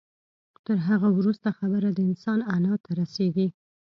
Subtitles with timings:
[0.65, 3.47] تر هغه وروسته خبره د انسان انا ته رسېږي.